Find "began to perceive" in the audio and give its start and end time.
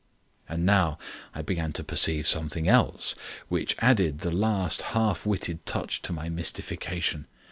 1.43-2.25